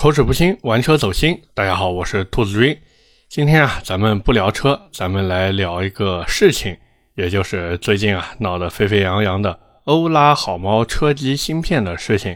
[0.00, 1.42] 口齿不清，玩车走心。
[1.52, 2.74] 大家好，我是兔子君。
[3.28, 6.74] 今天啊，咱们不聊车，咱们来聊一个事情，
[7.16, 12.34] 也就是最近啊闹得沸沸扬扬的欧拉好猫车机芯片的事情。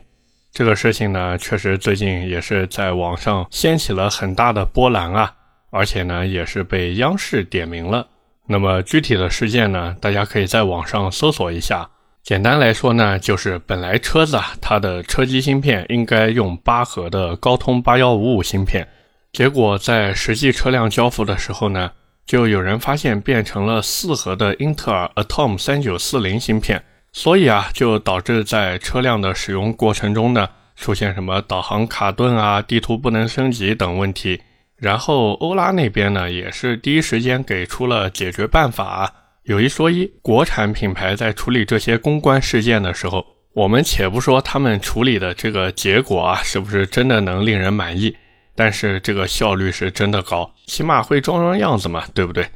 [0.52, 5.34] 这个事情呢，确实最近也是在网上掀起了很大的波澜啊，
[5.70, 8.06] 而且呢，也是被央视点名了。
[8.46, 11.88] 那么具体的事件呢，大家可以在网上搜索一下。
[12.24, 18.88] 简单来说呢，就是本来车子啊，它的车机芯片应该用八核的高通八幺五五芯片，
[19.30, 21.92] 结果在实际车辆交付的时候呢，
[22.24, 26.82] 就有人发现变成了四核的英特尔 Atom 三九四零芯片，
[27.12, 34.40] 所以啊，就导致在车辆的使用过程中呢，出现什么导航卡顿啊、地图不能升级等问题。
[34.78, 39.12] 然后欧拉那边呢，也是第一时间给出了解决办法。
[39.44, 48.16] 有一说一，国产品牌在处理这些公关事件的时候，我们且不说他们处理的这个结果啊，是不是真的能令人满意，
[48.56, 52.46] 但是这个效率是真的高，起码会装装样子嘛，对不对？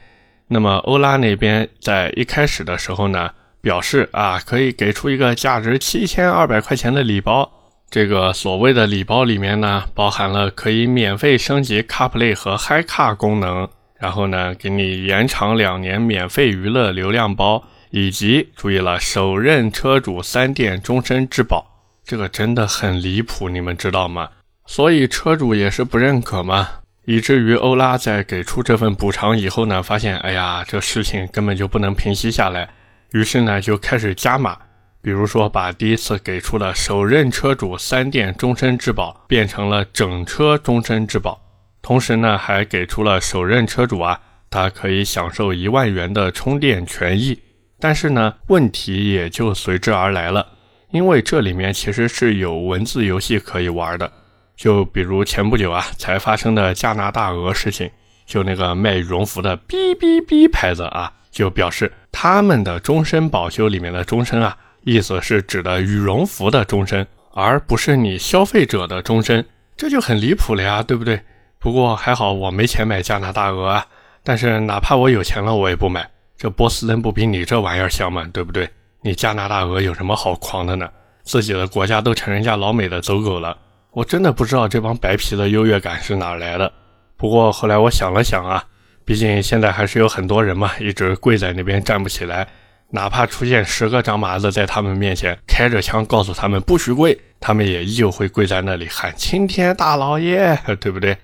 [0.46, 7.52] 那么欧拉那边在一开始的时候呢，表示啊，可以给出一个价值七千二百块钱的礼包，
[7.91, 13.68] 这个所谓的礼包里面呢，包含了可以免费升级 CarPlay 和 HiCar 功能。
[13.98, 21.66] 然后呢，给你延长两年免费娱乐流量包，以及注意了，首任车主三电终身质保，
[22.04, 24.28] 这个真的很离谱，你们知道吗？
[24.66, 26.69] 所以车主也是不认可嘛，
[27.06, 32.69] 以至于欧拉在给出这份补偿以后呢，发现哎呀，这事情根本就不能平息下来，
[33.12, 34.56] 于是呢就开始加码，
[35.02, 41.41] 比如说把第一次给出的首任车主三电终身质保变成了整车终身质保。
[41.80, 47.38] 同时呢，还给出了首任车主啊，他可以享受一万元的充电权益。
[47.80, 50.46] 但是呢，问题也就随之而来了，
[50.90, 54.10] 因为这里面其实是有文字游戏可以玩的。
[54.56, 57.88] 就比如前不久啊才发生的加拿大鹅事情，
[58.26, 71.22] 就那个卖羽绒服的哔哔哔牌子啊，就表示他们的终身保修里面的终身啊，意思是指的羽绒服的终身，而不是你消费者的终身，这就很离谱了呀，对不对？
[71.58, 73.86] 不过还好我没钱买加拿大鹅啊，
[74.22, 76.08] 但是哪怕我有钱了，我也不买。
[76.36, 78.28] 这波司登不比你这玩意儿香吗？
[78.32, 78.69] 对不对？
[79.02, 80.88] 你加拿大鹅有什么好狂的呢？
[81.22, 83.56] 自己的国家都成人家老美的走狗了，
[83.91, 86.72] 我真的不知道这帮白皮的优越感是哪来的。
[87.16, 88.64] 不过后来我想了想啊，
[89.04, 92.47] 毕竟现在还是有很多人嘛，一直跪在那边站不起来，
[92.91, 101.18] 哪怕出现十个张麻子在他们面前开着枪告诉他们不许跪，他们也依旧会跪在那里喊青天大老爷， 对不对？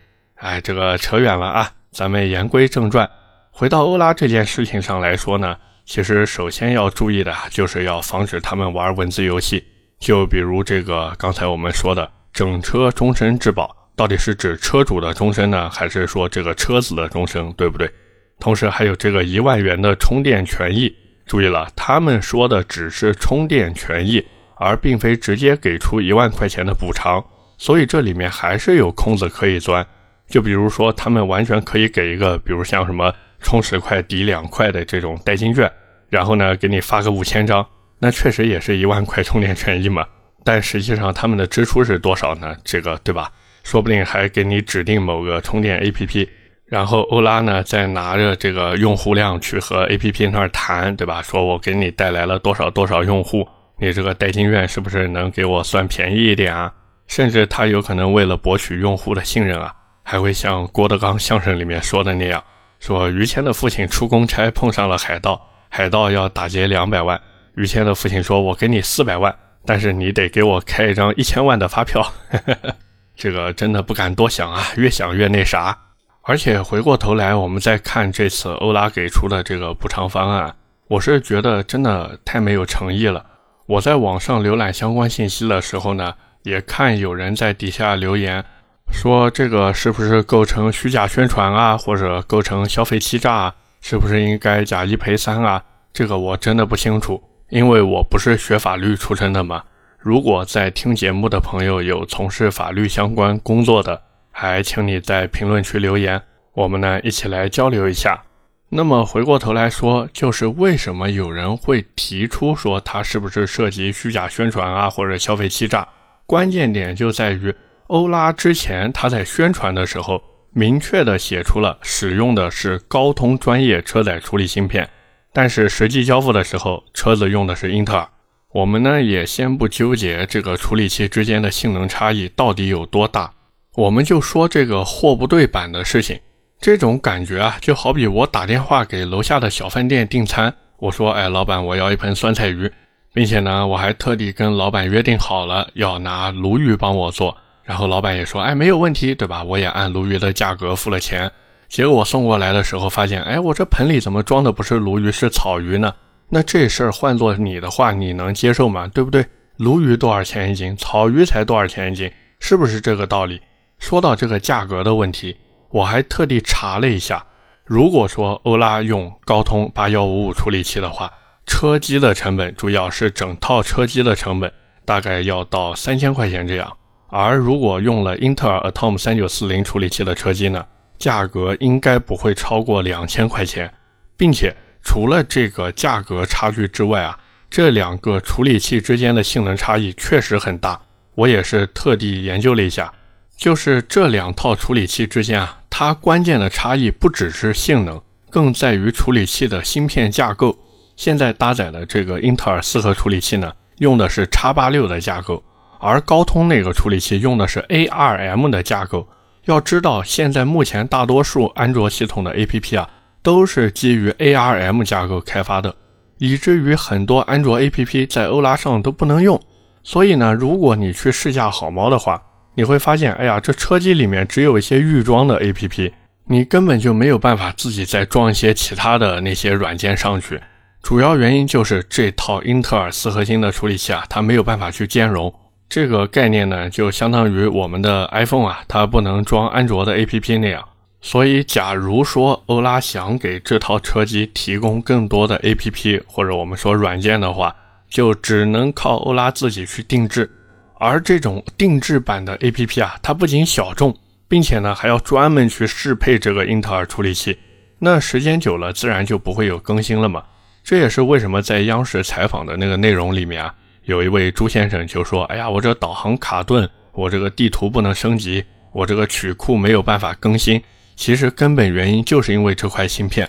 [0.44, 3.08] 哎，这个扯远了啊，咱们言归正传，
[3.50, 5.56] 回到欧拉这件事情上来说呢，
[5.86, 9.64] 其实首先要注意的就是要防止他们玩文字游戏，
[9.98, 17.90] 就比如这个刚才我们说的整车终身质保，到底是指车主的终身呢，还是说这个车子的终身，对不对？
[18.38, 20.94] 同时还有这个一万元的充电权益，
[21.24, 24.22] 注意了，他们说的只是充电权益，
[24.56, 27.24] 而并非直接给出一万块钱的补偿，
[27.56, 29.86] 所以这里面还是有空子可以钻。
[30.28, 35.70] 就比如说，他们完全可以给一个，比如像什么充十块抵两块的这种代金券，
[36.08, 37.64] 然后呢，给你发个五千张，
[37.98, 40.06] 那确实也是一万块充电权益嘛。
[40.42, 42.56] 但实际上他们的支出是多少呢？
[42.64, 43.30] 这个对吧？
[43.62, 46.28] 说不定还给你指定某个充电 APP，
[46.66, 51.22] 然后欧拉呢再拿着这个用户量去和 APP 那儿谈，对吧？
[51.22, 53.48] 说我给你带来了多少多少用户，
[53.78, 56.72] 你这个代金券是不是能给我算便宜一点啊？
[57.06, 59.74] 甚至他有可能为了博取用户的信任啊。
[60.04, 62.44] 还会像郭德纲相声里面说的那样，
[62.78, 67.20] 说于谦的父亲出公差碰上了海盗，海盗要打劫两百万，
[67.56, 69.34] 于谦的父亲说：“我给你四百万，
[69.64, 72.06] 但是你得给我开一张一千万的发票。
[73.16, 75.76] ”这个真的不敢多想啊，越想越那啥。
[76.22, 80.54] 而且回过头来，我们再看这次欧拉给出的这个补偿方案，
[80.88, 83.24] 我是觉得真的太没有诚意了。
[83.66, 88.44] 我在网上浏览相关信息的时候呢，也看有人在底下留言。
[88.90, 93.54] 说这个是不是构成虚假宣传啊，或者构成消费欺诈啊？
[93.80, 95.62] 是不是应该假一赔三啊？
[95.92, 99.62] 这个我真的不清楚，因为我不是学法律出身的嘛。
[99.98, 104.00] 如果在听节目的朋友有从事法律相关工作的，
[104.30, 106.22] 还请你在评论区留言，
[106.54, 108.22] 我们呢一起来交流一下。
[108.70, 115.86] 那么回过头来说，就是为什么有人会提出说它是不是涉及虚假宣传啊，或者消费欺诈？
[116.24, 117.54] 关键点就在于。
[117.94, 120.20] 欧拉之前他在宣传的时候，
[120.52, 124.90] 明确的写出了使用的是高通专业车载处理芯片，
[125.32, 128.08] 但是实际交付的时候，车子用的是英特尔。
[128.50, 133.32] 我们呢也先不纠结这个处理器之间的性能差异到底有多大，
[133.76, 136.18] 我们就说这个货不对版的事情，
[136.60, 142.72] 这种感觉啊，就好比我打电话给楼下的小饭店订餐，我说，哎，老板，我要一盆酸菜鱼，
[143.12, 149.42] 并且呢，我还特地跟老板约定好了要拿鲈鱼帮我做，然后老板也说，哎，没有问题，对吧？
[149.42, 151.30] 我也按鲈鱼的价格付了钱。
[151.68, 155.92] 结果我送过来的时候发现，哎，我这盆里怎么装的不是鲈鱼，是草鱼呢？
[156.28, 158.86] 那这事儿换做你的话，你能接受吗？
[158.88, 159.24] 对不对？
[159.56, 160.76] 鲈鱼多少钱一斤？
[160.76, 162.10] 草鱼才多少钱一斤？
[162.38, 163.40] 是不是这个道理？
[163.78, 165.36] 说到这个价格的问题，
[165.70, 167.24] 我还特地查了一下，
[167.64, 171.10] 如果说欧拉用高通八幺五五处理器的话，
[171.46, 174.52] 车机的成本主要是整套车机的成本，
[174.84, 176.76] 大概要到三千块钱这样。
[177.16, 180.66] 而如果用了英特尔 Atom 三九四零处理器的车机呢，
[180.98, 183.72] 价格应该不会超过两千块钱，
[184.16, 184.52] 并且
[184.82, 187.16] 除了这个价格差距之外啊，
[187.48, 190.80] 这两个处理器之间的性能差异确实很大。
[191.14, 192.92] 我也是特地研究了一下。
[193.36, 200.58] 就是这两套处理器之间啊，它关键的差异不只是性能，更在于处理器的芯片架构。
[200.96, 205.40] 现在搭载的这个英特尔四核处理器呢，用的是 x 八六的架构，
[205.84, 209.06] 而高通那个处理器用的是 ARM 的架构。
[209.44, 212.88] 要知道，现在目前大多数安卓系统的 APP 啊，
[213.22, 215.74] 都是基于 ARM 架构开发的，
[216.16, 219.38] 以至于很多安卓 APP 在欧拉上都不能用。
[219.82, 222.22] 所以呢，如果你去试驾好猫的话，
[222.54, 225.92] 你会发现，哎呀，这车机里面只有一些预装的 APP，
[226.26, 230.40] 你根本就没有办法自己再装一些其他的那些软件上去。
[230.82, 235.30] 主要原因就是这套英特尔四核心的处理器啊，它没有办法去兼容。
[235.68, 240.62] 这个概念呢，就相当于我们的 iPhone 啊，它不能装安卓的 APP 那样。
[241.00, 247.54] 所以，假如说欧拉想给这套车机提供更多的 APP 或者我们说软件的话，
[247.90, 250.30] 就只能靠欧拉自己去定制。
[250.78, 253.94] 而这种定制版的 APP 啊，它不仅小众，
[254.28, 257.38] 并且呢还要专门去适配这个英特尔处理器，
[257.80, 260.22] 那时间久了自然就不会有更新了嘛。
[260.62, 263.54] 这也是为什么在央视采访的那个内容里面啊，
[263.84, 270.62] 有一位朱先生就说：“哎呀，我这导航卡顿，我这个地图不能升级，我这个曲库没有办法更新。
[270.96, 273.28] 其实根本原因就是因为这块芯片，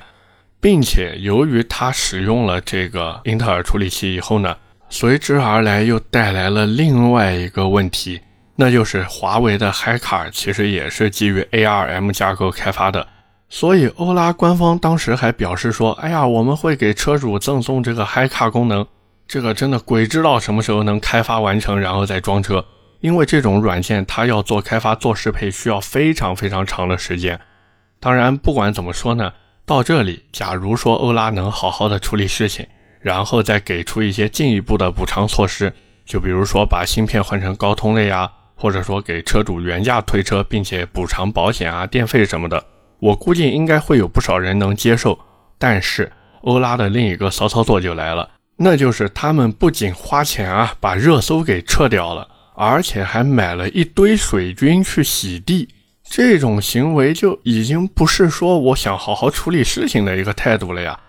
[0.61, 4.55] 并且由于它使用了这个英特尔处理器以后呢。”
[4.87, 8.21] 随之而来，又带来了另外一个问题，
[8.55, 13.05] 那就是华为的嗨卡其实也是基于 ARM 架构开发的。
[13.49, 18.85] 所以欧拉官方当时还表示说：“哎呀，我们会给车主赠送这个嗨卡功能。”
[19.27, 22.65] 这个真的鬼知道什么时候能开发完成，然后再装车。
[23.01, 27.39] 因为这种软件它要做开发、做适配，需要非常非常长的时间。
[27.99, 29.33] 当然，不管怎么说呢，
[29.65, 32.65] 到这里，假如说欧拉能好好的处理事情。
[33.01, 35.71] 然后再给出一些进一步的补偿措施，
[36.07, 42.65] 就比如说把芯片换成高通的呀，或者说给车主原价退车，并且补偿保险啊、电费什么的，
[42.99, 45.19] 我估计应该会有不少人能接受。
[45.59, 46.11] 但是
[46.41, 55.67] 欧拉的另一个骚操作就来了，那就是他们不仅花钱啊把热搜给撤掉了，而且还买了一堆水军去洗地，
[56.09, 60.99] 这种行为就已经不是说我想好好处理事情的一个态度了呀。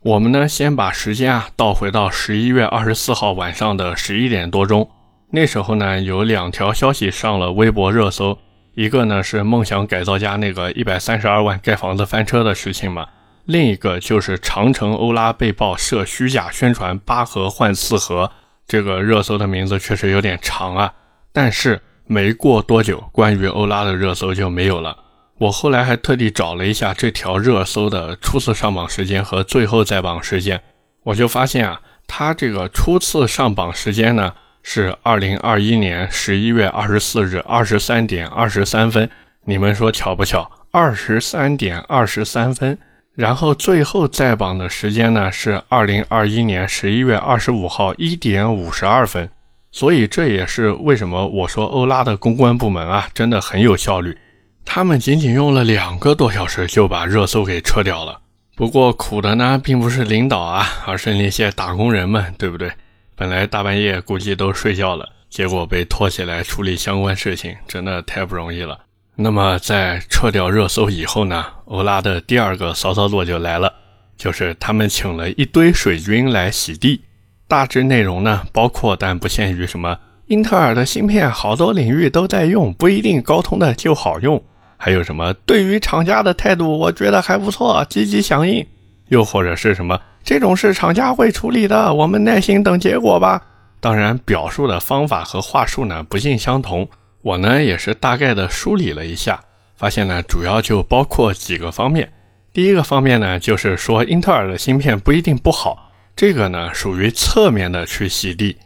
[0.00, 4.88] 我们呢，先把时间啊倒回到十一月二十四号晚上的十一点多钟。
[5.30, 8.38] 那时候呢，有两条消息上了微博热搜，
[8.74, 13.06] 一个呢是梦想改造家那个一百三十二万盖房子翻车的事情嘛，
[13.48, 18.30] 另一个就是长城欧拉被曝涉虚假宣传八核换四核。
[18.66, 20.92] 这个热搜的名字确实有点长啊，
[21.32, 24.94] 但是没过多久，关于欧拉的热搜就没有了。
[25.38, 30.60] 我后来还特地找了一下这条热搜的初次上榜时间和最后在榜时间，
[31.04, 39.08] 我就发现啊，它这个初次上榜时间呢是二零二一年十一月二十四日二十三点二十三分，
[39.46, 40.50] 你们说巧不巧？
[40.70, 42.78] 二十三点二十三分。
[43.18, 49.28] 然后最后在榜的时间呢是二零二一年十一月二十五号一点五十二分。
[49.72, 54.16] 所以这也是为什么我说欧拉的公关部门啊真的很有效率。
[54.64, 58.20] 他们仅仅用了两个多小时就把热搜给撤掉了。
[58.54, 62.70] 不过苦的呢，并不是领导啊，而是那些打工人们，对不对？
[63.16, 68.78] 本来大半夜估计都睡觉了，结果被拖起来处理相关事情，真的太不容易了。
[69.20, 73.72] 那么在撤掉热搜以后呢，欧拉的第二个骚操作就来了，
[74.16, 77.02] 就是他们请了一堆水军来洗地。
[77.48, 84.40] 大致内容呢，包括但不限于什么，英特尔的芯片好多领域都在用，不一定高通的就好用。
[84.76, 85.34] 还有什么？
[85.44, 88.64] 对于厂家的态度，我觉得还不错，积极响应。
[89.08, 90.00] 又或者是什么？
[90.22, 93.42] 这种事厂家会处理的，我们耐心等结果吧。
[93.80, 96.88] 当然，表述的方法和话术呢不尽相同。
[97.22, 99.40] 我呢也是大概的梳理了一下，
[99.76, 102.12] 发现呢主要就包括几个方面。
[102.52, 108.56] 第一个方面呢，就是说英特尔的芯片不一定不好，这个呢属于侧面的去洗地；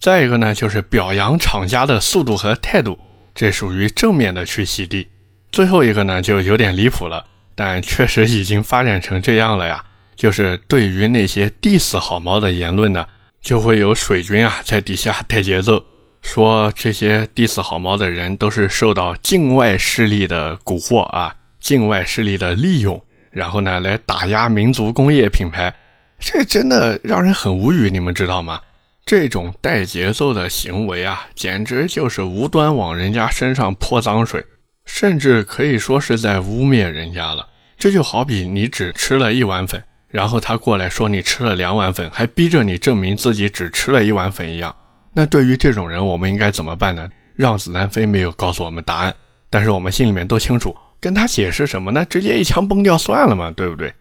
[0.00, 2.98] 再一个呢，就是表扬厂家的速度和态度，
[3.34, 5.06] 这属于正面的去洗地；
[5.50, 7.24] 最后一个呢就有点离谱了，
[7.54, 9.82] 但确实已经发展成这样了呀，
[10.16, 13.06] 就是对于那些 diss 好猫的言论呢，
[13.40, 15.82] 就会有水军啊在底下带节奏。
[16.20, 25.74] 说这些 diss 好猫的人都是受到境外势力的蛊惑啊，境外势力的利用，然后呢来打压民族工业品牌，
[26.18, 28.60] 这真的让人很无语，你们知道吗？
[29.06, 34.44] 这种带节奏的行为啊，简直就是无端往人家身上泼脏水，
[34.84, 37.48] 甚至可以说是在污蔑人家了。
[37.78, 44.76] 这就好比你只吃了一碗粉，然后他过来说你吃了两碗粉，还逼着你证明自己只吃了一碗粉一样。
[45.18, 47.08] 那对于这种人，我们应该怎么办呢？
[47.34, 49.12] 让子弹飞没有告诉我们答案，
[49.50, 52.04] 但是我们心里面都清楚，跟他解释什么呢？
[52.04, 53.92] 直接一枪崩掉算了嘛，对不对？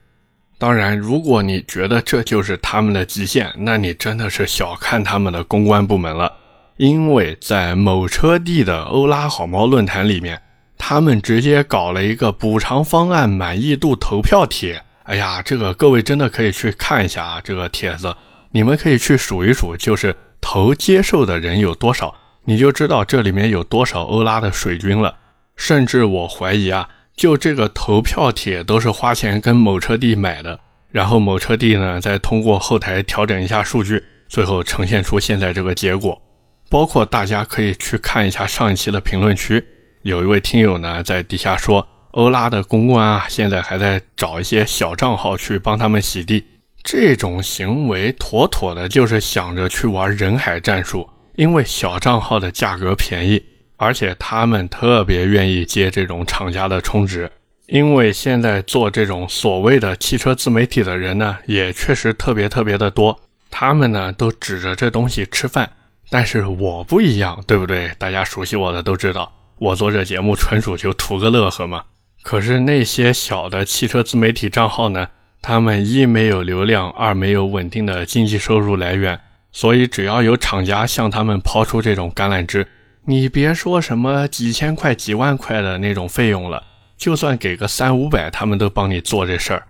[0.60, 6.32] 当然，如果你觉得这就是他们的极限，那你真的是小看他们的公关部门了。
[6.76, 10.40] 因为在某车帝的欧拉好猫论坛里面，
[10.78, 14.80] 他们直接搞了一个补偿方案满意度投票帖。
[15.02, 18.16] 哎呀，这个各位真的可以去看一下啊，这个帖子，
[18.52, 20.16] 你们可以去数一数，就是。
[20.50, 25.14] 投接受的人有多少，你就知道这里面有多少欧拉的水军了。
[25.58, 26.88] 甚至我怀疑啊，
[27.18, 30.58] 就这个投票帖都是花钱跟某车帝买的，
[30.90, 36.22] 然后某车帝呢再通过后台调整一下数据，最后呈现出现在这个结果。
[36.70, 39.62] 包括大家可以去看一下上一期的评论区，
[40.04, 46.46] 有一位听友呢在底下说，欧拉的公关啊现在还在找一些小账号去帮他们洗地。
[46.90, 53.44] 这种行为妥妥的就是想着去玩人海战术，因为小账号的价格便宜，
[53.76, 57.30] 而且他们特别愿意接这种厂家的充值。
[57.66, 63.20] 因为现在做这种所谓的汽车自媒体的人呢，也确实特别特别的多，
[63.52, 65.70] 他们呢都指着这东西吃饭。
[66.10, 67.92] 但是我不一样，对不对？
[67.98, 71.84] 大家熟悉我的都知道，我做这节目纯属就图个乐呵嘛。
[72.24, 75.10] 可是那些小的汽车自媒体账号呢？
[75.42, 79.20] 他们一没有流量，二没有稳定的经济收入来源，
[79.52, 82.68] 所以只要有厂家向他们抛出这种橄榄枝，
[83.06, 86.64] 你别说什么几千块、几万块的那种费用了，
[86.98, 89.64] 就算给个三五百，他们都帮你做这事儿。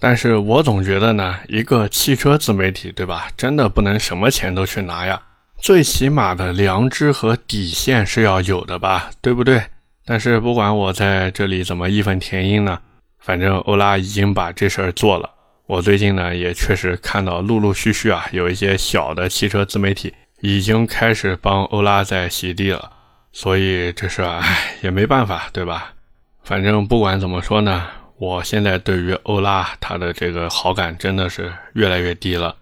[0.00, 3.28] 但是我总觉得呢，一个汽车自媒体，对吧？
[3.36, 5.22] 真的不能什么钱都去拿呀，
[5.58, 9.62] 最起码的良知和底线是要有的吧，对不对？
[10.04, 12.80] 但是不管我在这里怎么义愤填膺呢？
[13.22, 15.30] 反正欧拉已经把这事儿做了。
[15.66, 22.90] 我最近呢也确实看到陆陆续续啊有一些小的汽车自媒体已经开始帮欧拉在洗地了。
[23.30, 25.94] 所以这事唉也没办法，对吧？
[26.42, 27.86] 反正不管怎么说呢，
[28.18, 32.54] 我现在对于欧拉它的这个好感真的是越来越低了。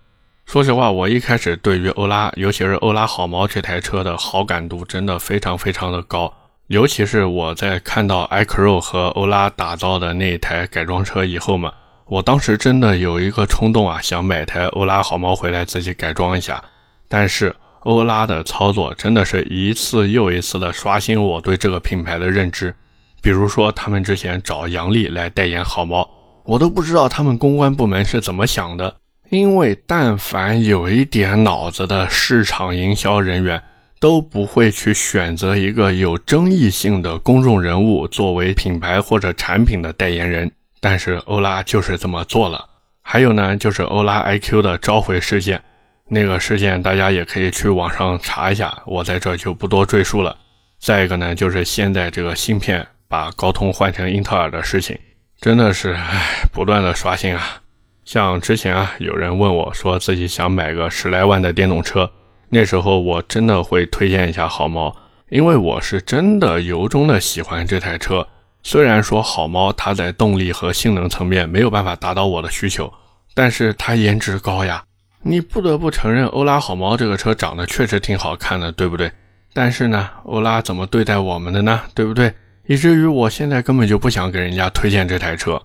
[0.47, 6.33] 说实话，我一开始对于欧拉，尤其是欧拉好猫这台车的好感度真的非常非常的高。
[6.71, 11.73] 尤其是我在看到 i c r o 和欧拉打造的那一台改装车以后嘛，
[12.07, 16.63] 我当时真的有一个冲动啊，想买台欧拉好猫回来自己改装一下。
[17.09, 22.73] 但是欧拉的操作真的是一次又一次的刷新我对这个品牌的认知。
[23.21, 26.09] 比如说他们之前找杨笠来代言好猫，
[26.45, 28.95] 我都不知道他们公关部门是怎么想的，
[29.31, 33.61] 因为但凡有一点脑子的市场营销人员。
[34.01, 42.67] 都不会去选择一个有争议性的公众人物作为品牌或者产品的代言人，但是欧拉就是这么做了。
[43.03, 45.63] 还有呢，就是欧拉 iQ 的召回事件，
[46.09, 50.35] 那个事件大家也可以去网上查一下，我在这就不多赘述了。
[50.79, 54.99] 再一个呢，就是现在这个芯片把高通换成英特尔的事情，
[55.43, 57.61] 真的是唉，不断的刷新啊。
[58.07, 62.11] 像之前啊，有人问我说自己想买个十来万的电动车。
[62.53, 64.95] 那时候我真的会推荐一下好猫，
[65.29, 68.27] 因为我是真的由衷的喜欢这台车。
[68.63, 72.93] 虽然说好猫它在动力和性能层面没有办法达到我的需求，
[73.35, 74.83] 但是它颜值高呀。
[75.23, 79.11] 你不得不承认，欧拉好猫这个车长得确实挺好看的，对不对？
[79.53, 81.81] 但是呢，欧拉怎么对待我们的呢？
[81.95, 82.35] 对不对？
[82.67, 85.61] 以至于我现在根本就不想给人家推荐这台车。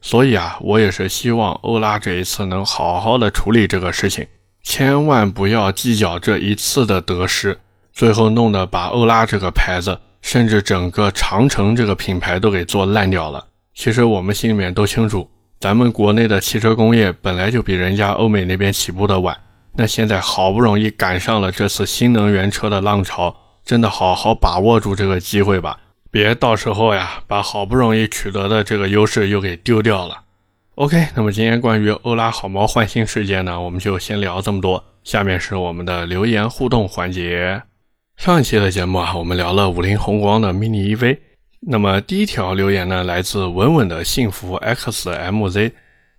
[0.00, 4.26] 所以啊，我也是希望欧拉这一次能好好的处理这个事情。
[4.62, 7.58] 千万不要计较这一次的得失，
[7.92, 13.46] 最后弄得把欧拉这个牌子，甚至整个长城这个品牌都给做烂掉了。
[13.74, 19.36] 其实我们心里面都清楚，咱们国内的汽车工业本来就比人家欧美那边起步的晚，
[19.74, 25.78] 那现在好不容易赶上了这次新能源车的浪潮，真的好好把握住这个机会吧，
[26.10, 30.22] 别到时候呀，把好不容易取得的这个优势又给丢掉了。
[30.80, 34.82] OK，那么今天关于欧拉好猫换新事件呢，我们就先聊这么多。
[35.04, 37.62] 下面是我们的留言互动环节。
[38.16, 41.18] 上一期的节目啊，我们聊了五菱宏光的 mini EV。
[41.60, 45.72] 那么第一条留言呢，来自稳稳的幸福 XMZ，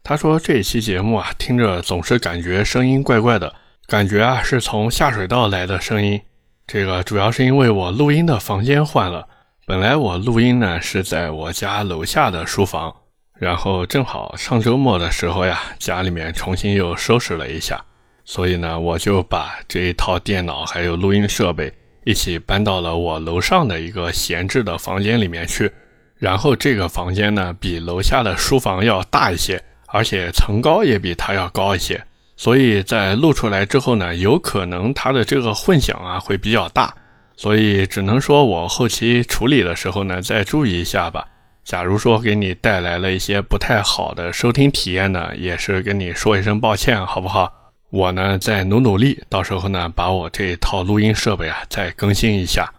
[0.03, 3.51] 他说这一期节目啊，听着总是感觉声音怪怪的，
[3.87, 6.21] 感觉啊是从下水道来的声音。
[6.67, 9.27] 这个主要是因为我录音的房间换了，
[9.65, 12.95] 本来我录音呢是在我家楼下的书房，
[13.41, 17.83] 然后正好上周末的时候呀，家里面重新又收拾了一下，
[18.23, 21.73] 所以呢，我就把这一套电脑还有录音设备
[22.05, 25.71] 一起搬到了我楼上的一个闲置的房间里面去，
[26.19, 31.99] 然后这个房间呢比楼下的书房要大一些，而且层高也比它要高一些。
[32.37, 36.93] 所以在录出来之后呢，有可能它的这个混响啊会比较大，
[37.35, 41.27] 所以只能说我后期处理的时候呢再注意一下吧。
[41.63, 47.51] 假如说给你带来了一些不太好的收听体验呢，也是跟你说一声抱歉，好不好？
[47.89, 52.71] 我呢再努努力，到时候呢把我这一套录音设备啊再更新一下。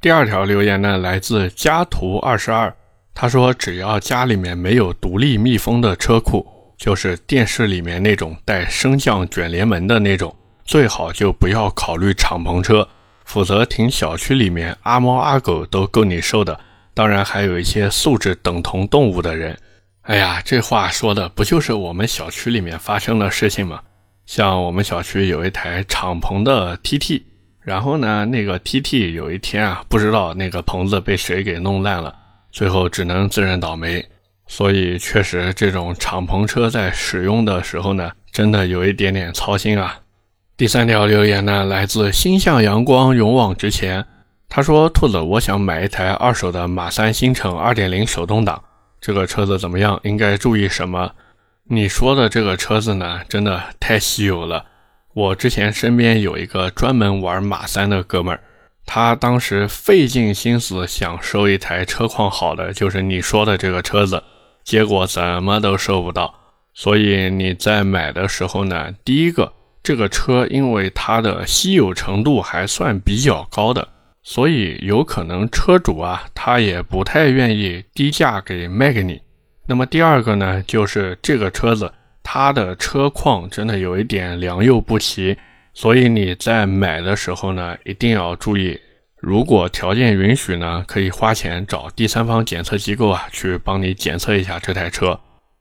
[0.00, 2.74] 第二条留言呢来自家图二十二，
[3.14, 6.46] 他说只要家里面没有独立密封的车库。
[6.80, 12.88] 就是电视里面那种带升降卷帘门的那种，最好就不要考虑敞篷车，
[13.26, 16.58] 否则停小区里面阿猫阿狗都够你受的。
[17.00, 19.56] 当然还有一些素质等同动物的人。
[20.02, 23.80] 哎呀，这话说的不就是我们小区里面发生的事情吗？
[24.26, 27.22] 像我们小区有一台敞篷的 TT，
[27.62, 32.14] 然后呢，那个 TT 有一天啊，不知道那个棚子被谁给弄烂了，
[32.52, 34.04] 最后只能自认倒霉。
[34.46, 39.98] 所以，确实，这种敞篷车在使用的时候呢，真的有一点点操心啊。
[40.54, 44.04] 第三条留言呢，来自心向阳光，勇往直前。
[44.50, 48.60] 他说：“兔子，我想买一台二手的马三星城2.0手动挡，
[49.00, 49.98] 这个车子怎么样？
[50.02, 51.12] 应该注意什么？”
[51.72, 54.66] 你说的这个车子呢，真的太稀有了。
[55.14, 58.40] 我之前身边有一个专门玩马三的哥们儿，
[58.84, 64.20] 他当时费尽心思想收一台车况好的，就是你说的这个车子。
[64.64, 66.34] 结果怎么都收不到，
[66.74, 73.88] 所以你在买的时候呢，第一个这个车因为它的稀有程度还算比较高的，
[74.22, 79.20] 所以有可能车主啊他也不太愿意低价给卖给你。
[79.66, 85.36] 那么第二个呢，就是这个车子它的车况真的有一点良莠不齐，
[85.72, 88.78] 所以你在买的时候呢，一定要注意。
[89.16, 95.18] 如果条件允许呢，可以花钱找第三方检测机构啊，去帮你检测一下这台车。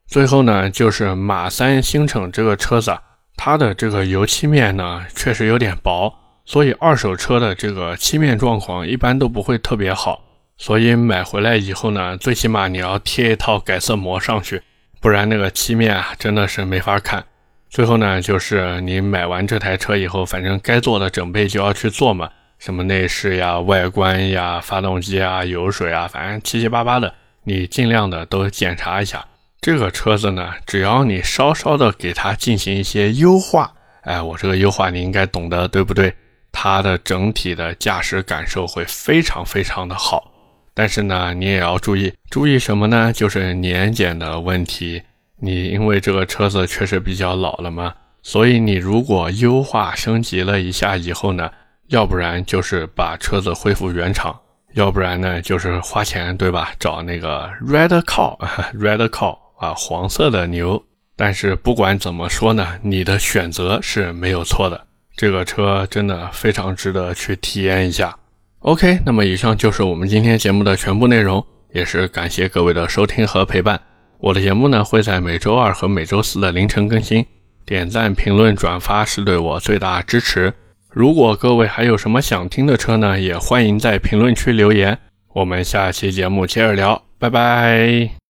[0.08, 2.98] 最后呢，就是马三星城这个车子，
[3.36, 6.14] 它的这个油漆面呢确实有点薄，
[6.50, 10.20] 所以二手车的这个漆面状况一般都不会特别好。
[10.58, 14.60] 所以买回来以后呢，最起码你要贴一套改色膜上去，
[15.00, 17.24] 不然那个漆面啊真的是没法看。
[17.70, 22.28] 最后呢，就是你买完这台车以后，反正该做的准备就要去做嘛。
[22.58, 29.24] 什么内饰呀、外观呀、发动机啊、油水啊，反正七七八八的，你尽量的都检查一下。
[29.62, 36.12] 这个车子呢，只要你稍稍的给它进行一些优化，哎，我这个优化你应该懂得，对不对？
[36.52, 40.32] 它的整体的驾驶感受会非常非常的好。
[40.74, 43.12] 但是呢，你也要注意，注意什么呢？
[43.12, 45.02] 就是年检的问题。
[45.42, 51.50] 你因为这个车子确实比较老了嘛，所以你如果优化升级了一下以后呢？
[51.88, 54.40] 要不然就是把车子恢复原厂，
[54.76, 56.72] 要不然呢就是花钱，对吧？
[56.78, 60.86] 找那个 red cow，red cow 啊，黄色的牛。
[61.16, 64.86] 但是不管怎么说呢，你的选择是没有错的。
[65.20, 68.18] 这个车真的非常值得去体验一下。
[68.60, 73.78] OK，那么以上就是我们今天节目的全部内容，也是感谢各位的收听和陪伴。
[74.22, 77.26] 我的节目呢会在每周二和每周四的凌晨更新，
[77.66, 80.54] 点赞、评论、转发是对我最大支持。
[80.90, 84.98] 如果各位还有什么想听的车呢，也欢迎在评论区留言。
[85.34, 88.29] 我们下期节目接着聊，拜拜。